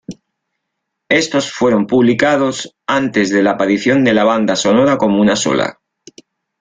[1.09, 5.79] Estos fueron publicados antes de la aparición de la banda sonora como una sola.